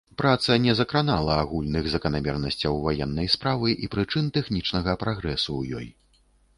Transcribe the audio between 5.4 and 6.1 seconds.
ў ёй.